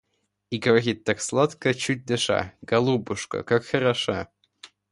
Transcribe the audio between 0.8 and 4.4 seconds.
так сладко, чуть дыша: «Голубушка, как хороша!»